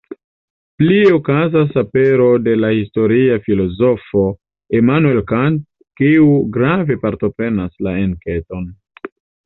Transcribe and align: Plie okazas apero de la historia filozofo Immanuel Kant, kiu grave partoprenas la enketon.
Plie 0.81 1.11
okazas 1.17 1.75
apero 1.81 2.29
de 2.47 2.55
la 2.63 2.71
historia 2.79 3.37
filozofo 3.49 4.25
Immanuel 4.81 5.23
Kant, 5.35 5.63
kiu 6.03 6.35
grave 6.59 7.03
partoprenas 7.09 7.75
la 7.89 7.99
enketon. 8.07 8.71